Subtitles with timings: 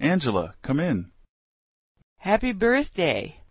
[0.00, 1.10] Angela, come in.
[2.20, 3.42] Happy birthday!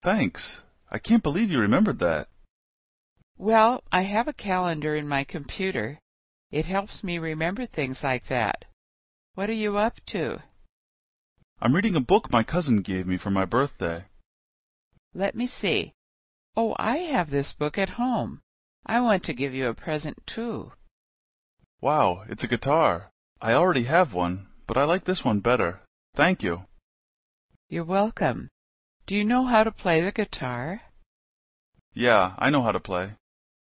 [0.00, 0.62] Thanks.
[0.90, 2.28] I can't believe you remembered that.
[3.36, 5.98] Well, I have a calendar in my computer.
[6.52, 8.64] It helps me remember things like that.
[9.34, 10.42] What are you up to?
[11.60, 14.04] I'm reading a book my cousin gave me for my birthday.
[15.14, 15.94] Let me see.
[16.56, 18.40] Oh, I have this book at home.
[18.86, 20.72] I want to give you a present too.
[21.80, 23.10] Wow, it's a guitar.
[23.40, 25.80] I already have one, but I like this one better.
[26.14, 26.62] Thank you.
[27.68, 28.50] You're welcome.
[29.04, 30.82] Do you know how to play the guitar?
[31.92, 33.14] Yeah, I know how to play.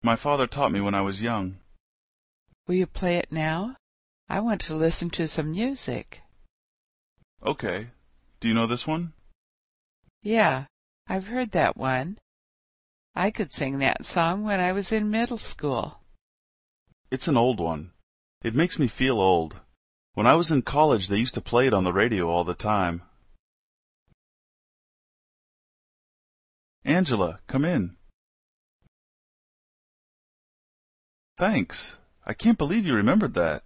[0.02, 1.58] My father taught me when I was young.
[2.66, 3.76] Will you play it now?
[4.30, 6.22] I want to listen to some music.
[7.44, 7.88] Okay.
[8.40, 9.12] Do you know this one?
[10.22, 10.64] Yeah,
[11.06, 12.16] I've heard that one.
[13.14, 16.00] I could sing that song when I was in middle school.
[17.10, 17.90] It's an old one.
[18.42, 19.60] It makes me feel old.
[20.16, 22.54] When I was in college, they used to play it on the radio all the
[22.54, 23.02] time.
[26.86, 27.96] Angela, come in.
[31.36, 31.98] Thanks.
[32.24, 33.62] I can't believe you remembered that.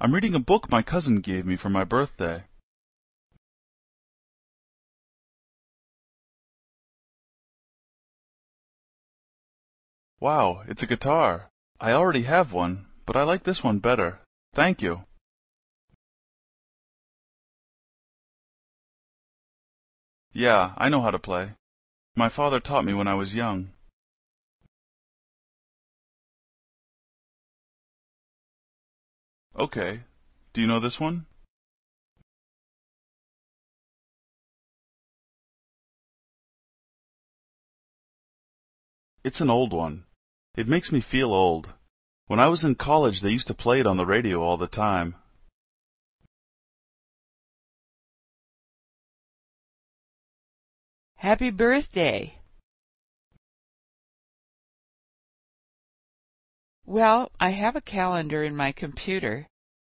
[0.00, 2.44] I'm reading a book my cousin gave me for my birthday.
[10.20, 11.48] Wow, it's a guitar.
[11.80, 14.20] I already have one, but I like this one better.
[14.54, 15.04] Thank you.
[20.34, 21.52] Yeah, I know how to play.
[22.14, 23.70] My father taught me when I was young.
[29.58, 30.00] Okay.
[30.52, 31.24] Do you know this one?
[39.24, 40.04] It's an old one.
[40.60, 41.72] It makes me feel old.
[42.26, 44.66] When I was in college, they used to play it on the radio all the
[44.66, 45.14] time.
[51.16, 52.38] Happy birthday!
[56.84, 59.46] Well, I have a calendar in my computer.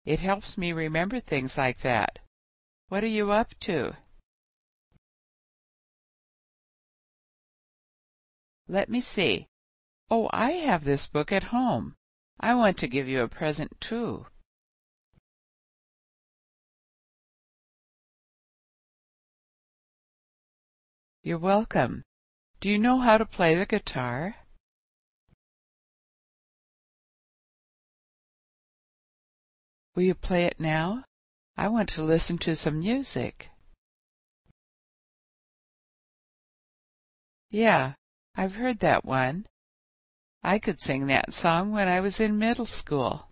[0.05, 2.19] It helps me remember things like that.
[2.89, 3.97] What are you up to?
[8.67, 9.47] Let me see.
[10.09, 11.97] Oh, I have this book at home.
[12.39, 14.27] I want to give you a present too.
[21.25, 22.05] You're welcome.
[22.61, 24.37] Do you know how to play the guitar?
[29.97, 31.05] Will you play it now?
[31.57, 33.51] I want to listen to some music.
[37.51, 37.95] Yeah,
[38.37, 39.47] I've heard that one.
[40.47, 43.27] I could sing that song when I was in middle school.